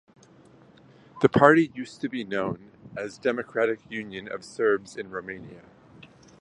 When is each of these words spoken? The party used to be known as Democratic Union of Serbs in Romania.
The 1.21 1.29
party 1.29 1.71
used 1.75 2.01
to 2.01 2.09
be 2.09 2.23
known 2.23 2.71
as 2.97 3.19
Democratic 3.19 3.81
Union 3.87 4.27
of 4.27 4.43
Serbs 4.43 4.97
in 4.97 5.11
Romania. 5.11 5.61